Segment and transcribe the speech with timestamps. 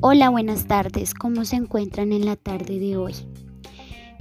[0.00, 1.12] Hola, buenas tardes.
[1.12, 3.14] ¿Cómo se encuentran en la tarde de hoy?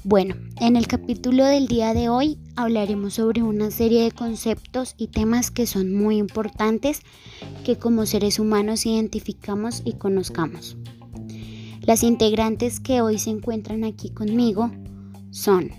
[0.04, 5.08] Bueno, en el capítulo del día de hoy hablaremos sobre una serie de conceptos y
[5.08, 7.02] temas que son muy importantes
[7.64, 10.78] que como seres humanos identificamos y conozcamos.
[11.82, 14.72] Las integrantes que hoy se encuentran aquí conmigo
[15.30, 15.72] son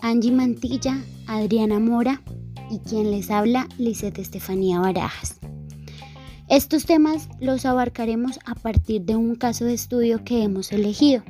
[0.00, 2.22] Angie Mantilla, Adriana Mora
[2.70, 5.38] y quien les habla, Lisette Estefanía Barajas.
[6.48, 11.22] Estos temas los abarcaremos a partir de un caso de estudio que hemos elegido.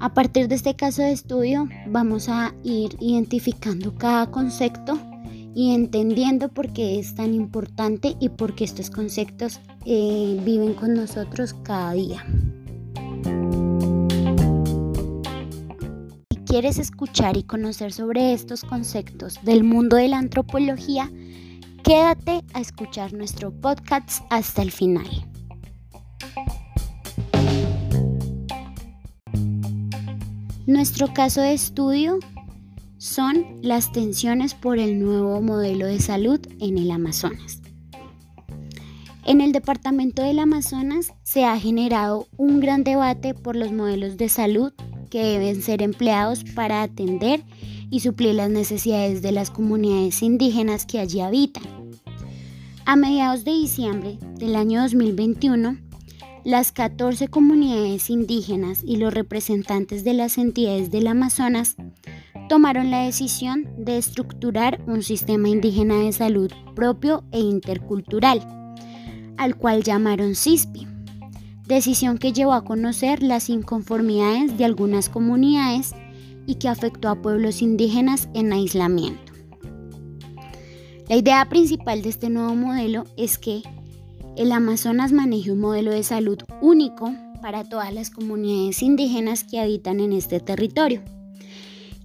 [0.00, 4.98] A partir de este caso de estudio vamos a ir identificando cada concepto
[5.54, 10.94] y entendiendo por qué es tan importante y por qué estos conceptos eh, viven con
[10.94, 12.24] nosotros cada día.
[16.52, 21.10] Quieres escuchar y conocer sobre estos conceptos del mundo de la antropología,
[21.82, 25.06] Quédate a escuchar nuestro podcast hasta el final.
[30.66, 32.18] Nuestro caso de estudio
[32.98, 37.62] son las tensiones por el nuevo modelo de salud en el Amazonas.
[39.24, 44.28] En el departamento del Amazonas se ha generado un gran debate por los modelos de
[44.28, 44.74] salud
[45.12, 47.44] que deben ser empleados para atender
[47.90, 51.64] y suplir las necesidades de las comunidades indígenas que allí habitan.
[52.86, 55.76] A mediados de diciembre del año 2021,
[56.44, 61.76] las 14 comunidades indígenas y los representantes de las entidades del Amazonas
[62.48, 68.40] tomaron la decisión de estructurar un sistema indígena de salud propio e intercultural,
[69.36, 70.86] al cual llamaron CISPI,
[71.74, 75.92] decisión que llevó a conocer las inconformidades de algunas comunidades
[76.46, 79.32] y que afectó a pueblos indígenas en aislamiento.
[81.08, 83.62] La idea principal de este nuevo modelo es que
[84.36, 90.00] el Amazonas maneje un modelo de salud único para todas las comunidades indígenas que habitan
[90.00, 91.02] en este territorio.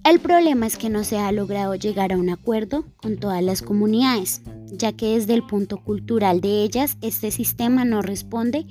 [0.04, 3.62] El problema es que no se ha logrado llegar a un acuerdo con todas las
[3.62, 8.66] comunidades, ya que desde el punto cultural de ellas este sistema no responde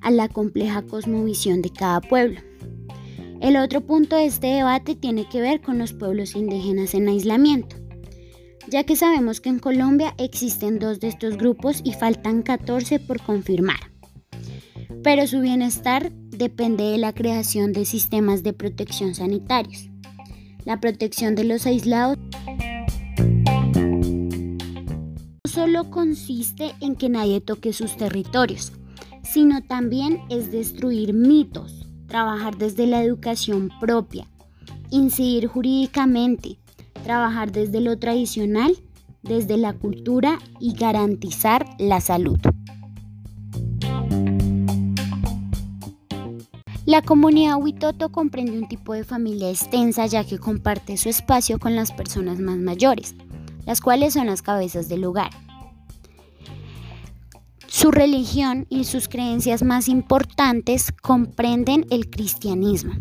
[0.00, 2.40] a la compleja cosmovisión de cada pueblo.
[3.40, 7.76] El otro punto de este debate tiene que ver con los pueblos indígenas en aislamiento,
[8.68, 13.22] ya que sabemos que en Colombia existen dos de estos grupos y faltan 14 por
[13.22, 13.80] confirmar.
[15.02, 19.88] Pero su bienestar depende de la creación de sistemas de protección sanitarios.
[20.64, 22.18] La protección de los aislados
[25.44, 28.72] solo consiste en que nadie toque sus territorios,
[29.22, 34.28] sino también es destruir mitos, trabajar desde la educación propia,
[34.90, 36.58] incidir jurídicamente,
[37.04, 38.76] trabajar desde lo tradicional,
[39.22, 42.38] desde la cultura y garantizar la salud.
[46.86, 51.76] La comunidad Huitoto comprende un tipo de familia extensa ya que comparte su espacio con
[51.76, 53.14] las personas más mayores,
[53.64, 55.30] las cuales son las cabezas del hogar.
[57.80, 62.92] Su religión y sus creencias más importantes comprenden el cristianismo,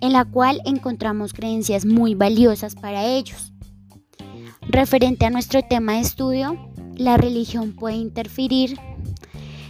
[0.00, 3.52] en la cual encontramos creencias muy valiosas para ellos.
[4.62, 6.58] Referente a nuestro tema de estudio,
[6.96, 8.80] la religión puede interferir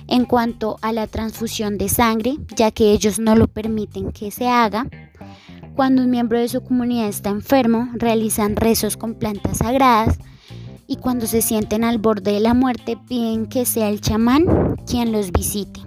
[0.08, 4.48] en cuanto a la transfusión de sangre, ya que ellos no lo permiten que se
[4.48, 4.88] haga.
[5.76, 10.18] Cuando un miembro de su comunidad está enfermo, realizan rezos con plantas sagradas
[10.90, 15.12] y cuando se sienten al borde de la muerte piden que sea el chamán quien
[15.12, 15.78] los visite.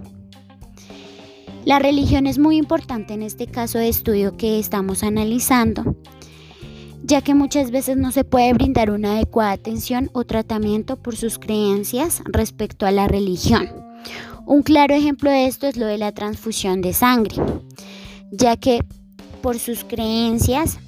[1.65, 5.97] La religión es muy importante en este caso de estudio que estamos analizando,
[7.03, 11.37] ya que muchas veces no se puede brindar una adecuada atención o tratamiento por sus
[11.37, 13.67] creencias respecto a la religión.
[14.45, 17.35] Un claro ejemplo de esto es lo de la transfusión de sangre,
[18.31, 18.85] ya que
[19.41, 20.79] por sus creencias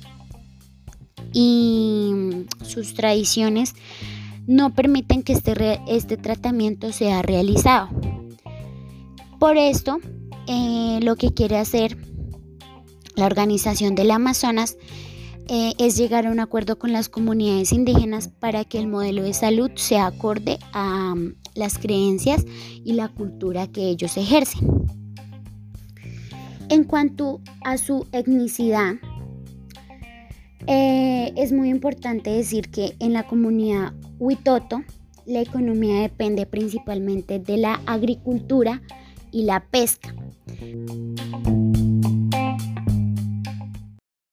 [1.36, 3.76] y sus tradiciones
[4.48, 7.90] no permiten que este, este tratamiento sea realizado.
[9.38, 10.00] Por esto,
[10.48, 11.98] eh, lo que quiere hacer
[13.16, 14.78] la organización del Amazonas
[15.48, 19.34] eh, es llegar a un acuerdo con las comunidades indígenas para que el modelo de
[19.34, 22.46] salud sea acorde a um, las creencias
[22.84, 24.70] y la cultura que ellos ejercen.
[26.70, 28.96] En cuanto a su etnicidad,
[30.68, 34.84] eh, es muy importante decir que en la comunidad Huitoto
[35.26, 38.82] la economía depende principalmente de la agricultura
[39.32, 40.14] y la pesca.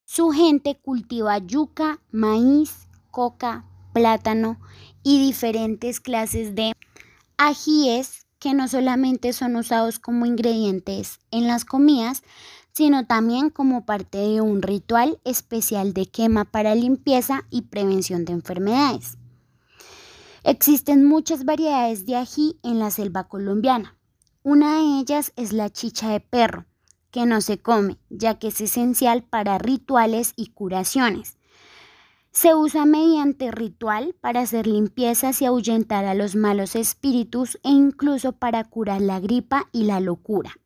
[0.05, 4.59] Su gente cultiva yuca, maíz, coca, plátano
[5.03, 6.73] y diferentes clases de
[7.37, 12.23] ajíes que no solamente son usados como ingredientes en las comidas,
[12.73, 18.33] sino también como parte de un ritual especial de quema para limpieza y prevención de
[18.33, 19.19] enfermedades.
[20.45, 23.97] Existen muchas variedades de ají en la selva colombiana.
[24.43, 26.67] Una de ellas es la chicha de perro,
[27.13, 31.37] que no se come, ya que es esencial para rituales y curaciones.
[32.33, 38.33] Se usa mediante ritual para hacer limpiezas y ahuyentar a los malos espíritus e incluso
[38.33, 40.57] para curar la gripa y la locura.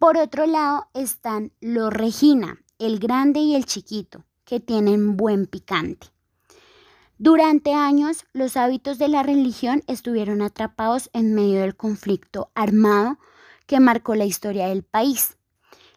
[0.00, 6.06] Por otro lado están los Regina, el grande y el chiquito, que tienen buen picante.
[7.18, 13.18] Durante años, los hábitos de la religión estuvieron atrapados en medio del conflicto armado
[13.66, 15.36] que marcó la historia del país.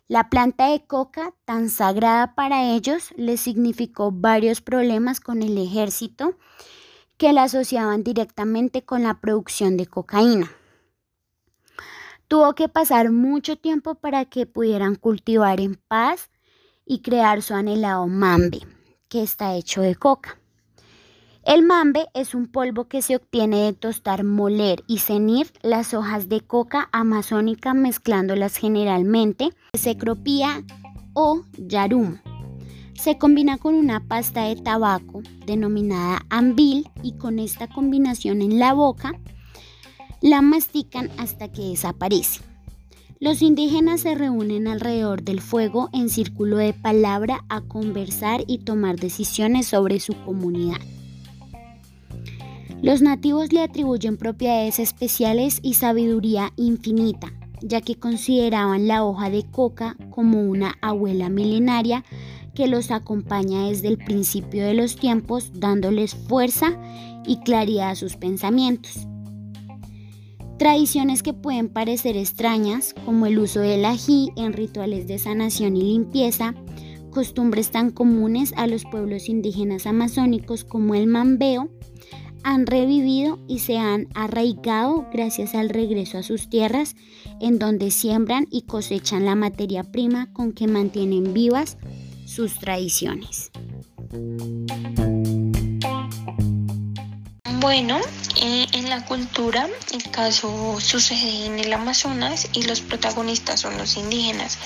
[0.10, 6.38] La planta de coca, tan sagrada para ellos, les significó varios problemas con el ejército
[7.16, 10.52] que la asociaban directamente con la producción de cocaína.
[12.34, 16.32] Tuvo que pasar mucho tiempo para que pudieran cultivar en paz
[16.84, 18.62] y crear su anhelado mambe,
[19.08, 20.40] que está hecho de coca.
[21.44, 26.28] El mambe es un polvo que se obtiene de tostar, moler y cenir las hojas
[26.28, 30.64] de coca amazónica mezclándolas generalmente secropía
[31.14, 32.18] o yarumo.
[32.96, 38.74] Se combina con una pasta de tabaco denominada ambil y con esta combinación en la
[38.74, 39.20] boca
[40.24, 42.40] la mastican hasta que desaparece.
[43.20, 48.98] Los indígenas se reúnen alrededor del fuego en círculo de palabra a conversar y tomar
[48.98, 50.80] decisiones sobre su comunidad.
[52.82, 59.44] Los nativos le atribuyen propiedades especiales y sabiduría infinita, ya que consideraban la hoja de
[59.52, 62.06] coca como una abuela milenaria
[62.56, 66.80] que los acompaña desde el principio de los tiempos, dándoles fuerza
[67.26, 69.08] y claridad a sus pensamientos.
[70.58, 75.84] Tradiciones que pueden parecer extrañas, como el uso del ají en rituales de sanación y
[75.84, 76.54] limpieza,
[77.10, 81.70] costumbres tan comunes a los pueblos indígenas amazónicos como el mambeo,
[82.44, 86.96] han revivido y se han arraigado gracias al regreso a sus tierras,
[87.40, 91.78] en donde siembran y cosechan la materia prima con que mantienen vivas
[92.26, 93.52] sus tradiciones.
[97.64, 98.02] Bueno,
[98.42, 103.96] eh, en la cultura el caso sucede en el Amazonas y los protagonistas son los
[103.96, 104.58] indígenas.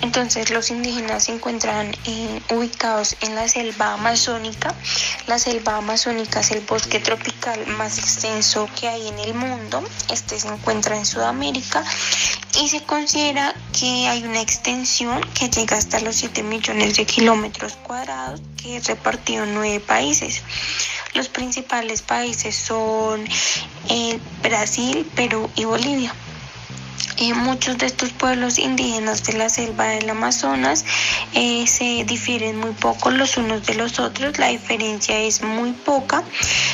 [0.00, 4.74] Entonces los indígenas se encuentran eh, ubicados en la selva amazónica.
[5.28, 9.80] La selva amazónica es el bosque tropical más extenso que hay en el mundo.
[10.10, 11.84] Este se encuentra en Sudamérica
[12.60, 17.74] y se considera que hay una extensión que llega hasta los 7 millones de kilómetros
[17.84, 20.42] cuadrados que es repartido en nueve países.
[21.14, 23.24] Los principales países son
[23.90, 26.14] eh, Brasil, Perú y Bolivia.
[27.22, 30.84] Eh, muchos de estos pueblos indígenas de la selva del Amazonas
[31.34, 36.24] eh, se difieren muy poco los unos de los otros, la diferencia es muy poca.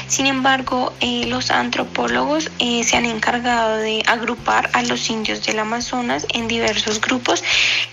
[0.07, 6.27] Sin embargo, eh, los antropólogos se han encargado de agrupar a los indios del Amazonas
[6.33, 7.45] en diversos grupos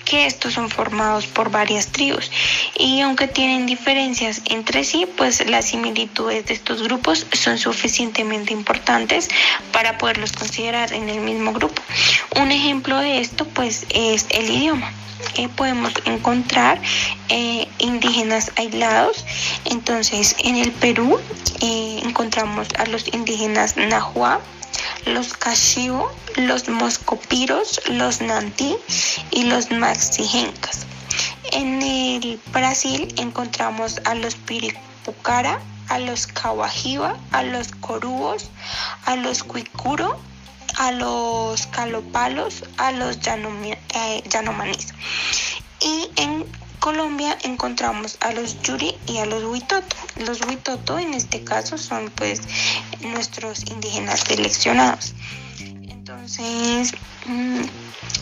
[0.05, 2.31] que estos son formados por varias tribus
[2.77, 9.27] y aunque tienen diferencias entre sí, pues las similitudes de estos grupos son suficientemente importantes
[9.73, 11.81] para poderlos considerar en el mismo grupo.
[12.51, 14.91] Ejemplo de esto pues es el idioma.
[15.55, 16.79] Podemos encontrar
[17.29, 19.25] eh, indígenas aislados.
[19.65, 21.19] Entonces, en el Perú
[21.61, 24.39] eh, encontramos a los indígenas Nahua,
[25.05, 28.75] los Kashibo, los Moscopiros, los Nantí
[29.31, 30.85] y los Maxigencas.
[31.51, 35.59] En el Brasil encontramos a los Piripucara,
[35.89, 38.49] a los Kawajiba, a los Corubos,
[39.05, 40.19] a los Cuicuro,
[40.77, 44.93] a los Calopalos, a los eh, Yanomanis.
[45.81, 46.45] Y en
[46.79, 49.95] Colombia encontramos a los Yuri y a los Huitoto.
[50.17, 52.41] Los Huitoto en este caso son pues
[53.01, 55.13] nuestros indígenas seleccionados.
[56.25, 56.91] Entonces,
[57.27, 57.61] mm,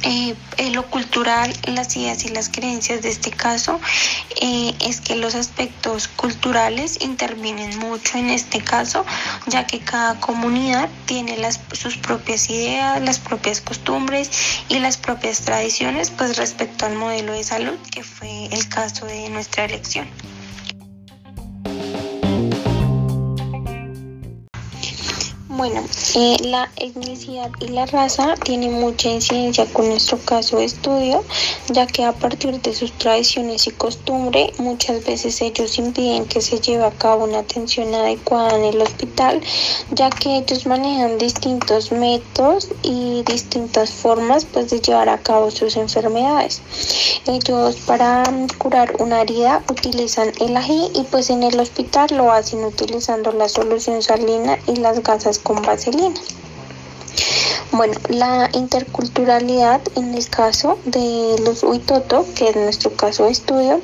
[0.04, 0.36] eh,
[0.74, 3.80] lo cultural, las ideas y las creencias de este caso
[4.42, 9.06] eh, es que los aspectos culturales intervienen mucho en este caso,
[9.48, 14.30] ya que cada comunidad tiene las, sus propias ideas, las propias costumbres
[14.68, 19.30] y las propias tradiciones pues respecto al modelo de salud que fue el caso de
[19.30, 20.10] nuestra elección.
[25.66, 25.82] Bueno,
[26.16, 31.24] eh, la etnicidad y la raza tienen mucha incidencia con nuestro caso de estudio,
[31.70, 36.60] ya que a partir de sus tradiciones y costumbres, muchas veces ellos impiden que se
[36.60, 39.40] lleve a cabo una atención adecuada en el hospital,
[39.92, 45.78] ya que ellos manejan distintos métodos y distintas formas pues, de llevar a cabo sus
[45.78, 46.62] enfermedades.
[47.26, 48.24] Ellos para
[48.58, 53.48] curar una herida utilizan el ají y pues en el hospital lo hacen utilizando la
[53.48, 56.20] solución salina y las gasas con vaselina.
[57.72, 63.82] Bueno, la interculturalidad en el caso de los Huitoto, que es nuestro caso de estudio,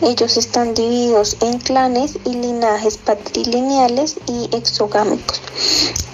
[0.00, 5.42] ellos están divididos en clanes y linajes patrilineales y exogámicos.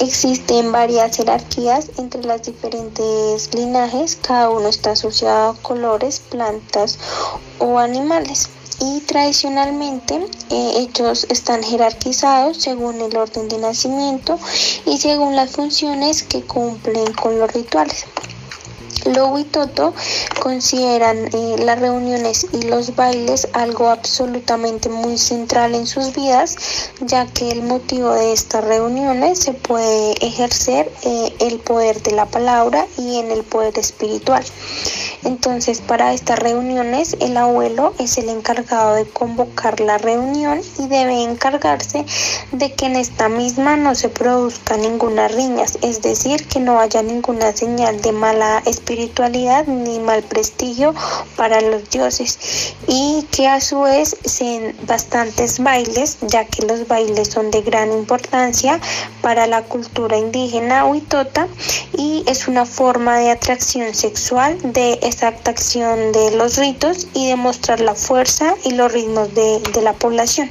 [0.00, 6.98] Existen varias jerarquías entre las diferentes linajes, cada uno está asociado a colores, plantas
[7.60, 8.48] o animales
[8.80, 10.16] y tradicionalmente
[10.50, 14.38] eh, ellos están jerarquizados según el orden de nacimiento
[14.86, 18.06] y según las funciones que cumplen con los rituales.
[19.06, 19.94] Lobo y Toto
[20.40, 26.56] consideran eh, las reuniones y los bailes algo absolutamente muy central en sus vidas,
[27.00, 32.26] ya que el motivo de estas reuniones se puede ejercer eh, el poder de la
[32.26, 34.44] palabra y en el poder espiritual.
[35.24, 41.22] Entonces, para estas reuniones, el abuelo es el encargado de convocar la reunión y debe
[41.22, 42.04] encargarse
[42.50, 47.02] de que en esta misma no se produzca ninguna riñas, es decir, que no haya
[47.02, 50.94] ninguna señal de mala espiritualidad ni mal prestigio
[51.36, 52.74] para los dioses.
[52.88, 57.92] Y que a su vez sean bastantes bailes, ya que los bailes son de gran
[57.92, 58.80] importancia
[59.20, 61.46] para la cultura indígena huitota
[61.96, 67.80] y es una forma de atracción sexual de exacta acción de los ritos y demostrar
[67.80, 70.50] la fuerza y los ritmos de, la población.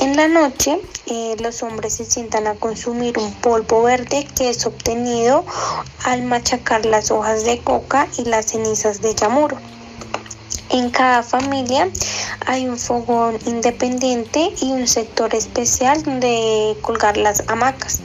[0.00, 4.64] En la noche, eh, los hombres se sientan a consumir un polvo verde que es
[4.64, 5.44] obtenido
[6.04, 9.58] al machacar las hojas de coca y las cenizas de yamuro.
[10.74, 11.88] En cada familia
[12.46, 18.00] hay un fogón independiente y un sector especial donde colgar las hamacas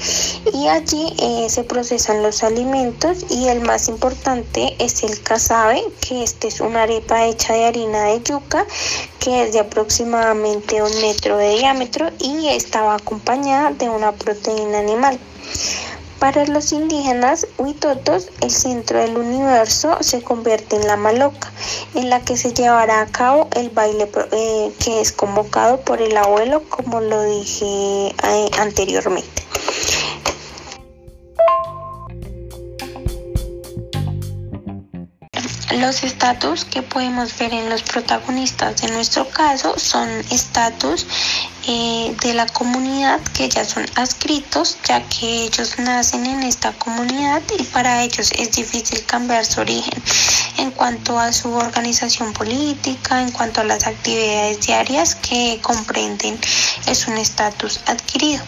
[0.54, 6.22] y allí eh, se procesan los alimentos y el más importante es el casabe que
[6.22, 8.64] este es una arepa hecha de harina de yuca
[9.20, 15.18] que es de aproximadamente un metro de diámetro y estaba acompañada de una proteína animal.
[16.20, 21.50] Para los indígenas huitotos, el centro del universo se convierte en la maloca,
[21.96, 26.18] en la que se llevará a cabo el baile eh, que es convocado por el
[26.18, 29.44] abuelo, como lo dije eh, anteriormente.
[35.78, 41.08] Los estatus que podemos ver en los protagonistas de nuestro caso son estatus
[41.68, 47.42] eh, de la comunidad que ya son adscritos ya que ellos nacen en esta comunidad
[47.58, 50.02] y para ellos es difícil cambiar su origen
[50.58, 56.40] en cuanto a su organización política, en cuanto a las actividades diarias que comprenden
[56.88, 58.44] es un estatus adquirido.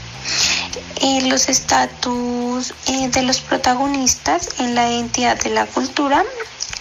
[1.02, 2.21] Eh, los estatus
[2.88, 6.24] eh, de los protagonistas en la identidad de la cultura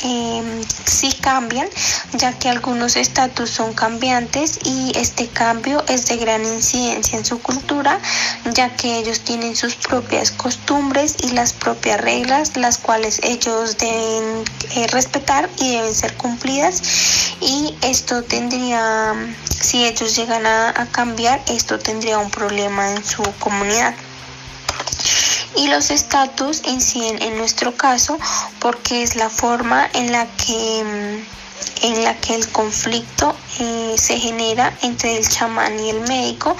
[0.03, 1.69] eh, sí cambian,
[2.15, 7.43] ya que algunos estatus son cambiantes y este cambio es de gran incidencia en su
[7.43, 8.01] cultura,
[8.55, 14.45] ya que ellos tienen sus propias costumbres y las propias reglas, las cuales ellos deben
[14.77, 16.81] eh, respetar y deben ser cumplidas.
[17.43, 19.13] Y esto tendría,
[19.61, 23.95] si ellos llegan a cambiar, esto tendría un problema en su comunidad
[25.57, 28.19] y los estatus inciden en nuestro caso
[28.61, 31.41] porque es la forma en la que mm,
[31.83, 36.57] en la que el conflicto eh, se genera entre el chamán y el médico,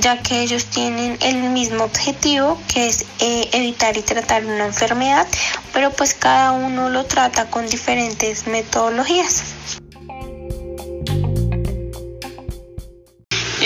[0.00, 5.26] ya que ellos tienen el mismo objetivo, que es eh, evitar y tratar una enfermedad,
[5.72, 9.42] pero pues cada uno lo trata con diferentes metodologías.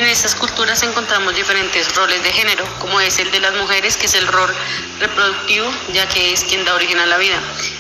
[0.03, 4.07] En estas culturas encontramos diferentes roles de género, como es el de las mujeres, que
[4.07, 4.53] es el rol
[4.99, 7.39] reproductivo, ya que es quien da origen a la vida,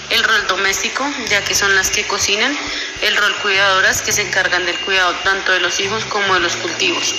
[0.08, 2.56] el rol doméstico, ya que son las que cocinan,
[3.02, 6.54] el rol cuidadoras, que se encargan del cuidado tanto de los hijos como de los
[6.54, 7.12] cultivos.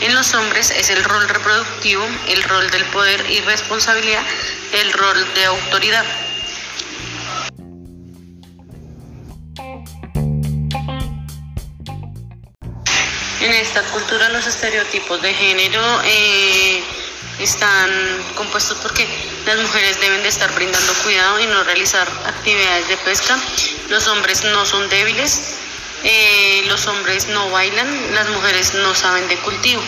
[0.00, 4.22] En los hombres es el rol reproductivo, el rol del poder y responsabilidad,
[4.70, 6.23] el rol de autoridad.
[13.44, 16.82] En esta cultura los estereotipos de género eh,
[17.38, 17.90] están
[18.36, 19.06] compuestos porque
[19.44, 23.38] las mujeres deben de estar brindando cuidado y no realizar actividades de pesca.
[23.90, 25.56] Los hombres no son débiles,
[26.04, 29.82] eh, los hombres no bailan, las mujeres no saben de cultivo.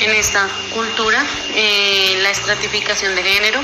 [0.00, 3.60] En esta cultura, eh, la estratificación de género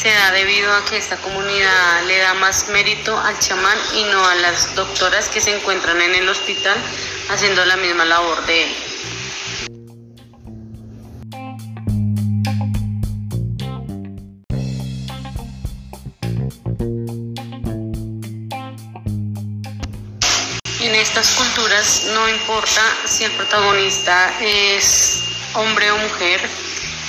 [0.00, 4.24] se da debido a que esta comunidad le da más mérito al chamán y no
[4.24, 6.78] a las doctoras que se encuentran en el hospital
[7.28, 8.76] haciendo la misma labor de él.
[20.80, 26.40] En estas culturas no importa si el protagonista es hombre o mujer,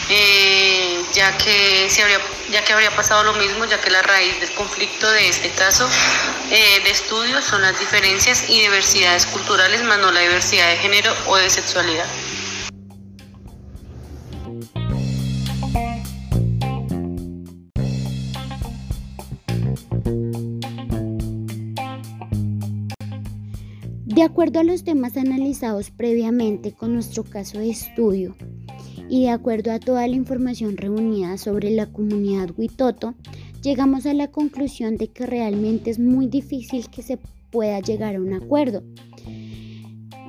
[0.10, 2.20] eh, ya, que se habría,
[2.52, 5.88] ya que habría pasado lo mismo, ya que la raíz del conflicto de este caso
[6.50, 11.14] eh, de estudio son las diferencias y diversidades culturales, más no la diversidad de género
[11.28, 12.06] o de sexualidad.
[24.06, 28.36] De acuerdo a los temas analizados previamente con nuestro caso de estudio
[29.12, 33.14] y de acuerdo a toda la información reunida sobre la comunidad Huitoto,
[33.62, 37.20] llegamos a la conclusión de que realmente es muy difícil que se
[37.52, 38.84] pueda llegar a un acuerdo,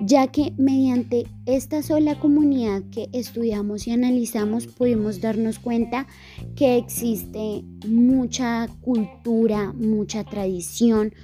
[0.01, 6.09] ya que mediante esta sola comunidad que estudiamos y analizamos pudimos darnos cuenta
[6.57, 11.15] que existe mucha cultura, mucha tradición,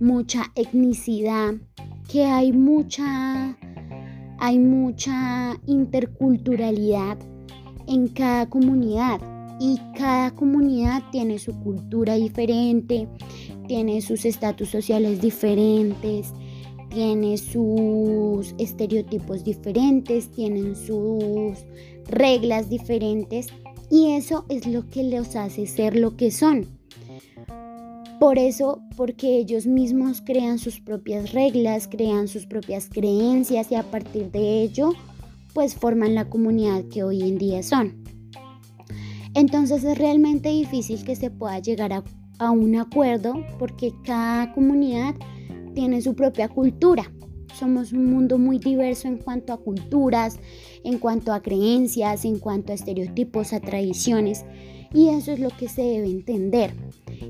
[0.00, 1.54] mucha etnicidad,
[2.10, 3.56] que hay mucha,
[4.46, 7.18] hay mucha interculturalidad
[7.88, 9.20] en cada comunidad
[9.58, 13.08] y cada comunidad tiene su cultura diferente,
[13.66, 16.32] tiene sus estatus sociales diferentes,
[16.90, 21.64] tiene sus estereotipos diferentes, tienen sus
[22.08, 23.48] reglas diferentes
[23.90, 26.68] y eso es lo que los hace ser lo que son.
[28.18, 33.82] Por eso, porque ellos mismos crean sus propias reglas, crean sus propias creencias y a
[33.82, 34.92] partir de ello,
[35.52, 38.02] pues forman la comunidad que hoy en día son.
[39.34, 42.04] Entonces es realmente difícil que se pueda llegar a,
[42.38, 45.14] a un acuerdo porque cada comunidad
[45.74, 47.12] tiene su propia cultura.
[47.54, 50.38] Somos un mundo muy diverso en cuanto a culturas,
[50.84, 54.46] en cuanto a creencias, en cuanto a estereotipos, a tradiciones.
[54.94, 56.74] Y eso es lo que se debe entender.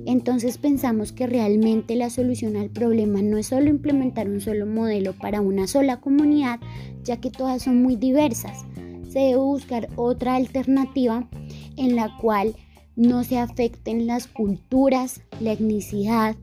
[0.07, 5.13] Entonces pensamos que realmente la solución al problema no es solo implementar un solo modelo
[5.13, 6.61] para una sola comunidad,
[7.03, 8.65] ya que todas son muy diversas.
[9.09, 11.29] Se debe buscar otra alternativa
[11.77, 12.55] en la cual
[12.97, 16.37] no se afecten las culturas, la etnicidad,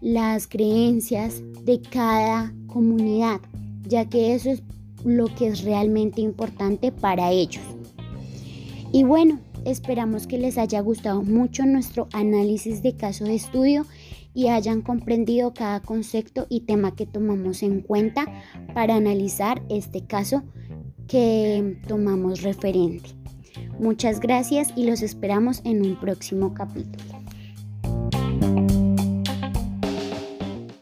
[0.00, 3.40] las creencias de cada comunidad,
[3.86, 4.62] ya que eso es
[5.04, 7.62] lo que es realmente importante para ellos.
[8.92, 13.86] Y bueno, Esperamos que les haya gustado mucho nuestro análisis de caso de estudio
[14.34, 18.26] y hayan comprendido cada concepto y tema que tomamos en cuenta
[18.74, 20.42] para analizar este caso
[21.08, 23.10] que tomamos referente.
[23.78, 27.13] Muchas gracias y los esperamos en un próximo capítulo.